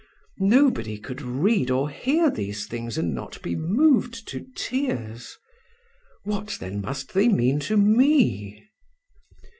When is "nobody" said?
0.39-0.97